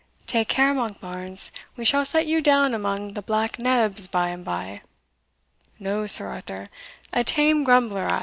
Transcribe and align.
"Take 0.25 0.47
care, 0.47 0.73
Monkbarns! 0.73 1.51
we 1.77 1.85
shall 1.85 2.05
set 2.05 2.25
you 2.25 2.41
down 2.41 2.73
among 2.73 3.13
the 3.13 3.21
black 3.21 3.59
nebs 3.59 4.07
by 4.07 4.29
and 4.29 4.43
by." 4.43 4.81
"No 5.77 6.07
Sir 6.07 6.25
Arthur 6.27 6.65
a 7.13 7.23
tame 7.23 7.63
grumbler 7.63 8.09
I. 8.09 8.19